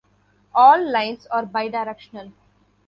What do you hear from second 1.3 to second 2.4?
bi-directional.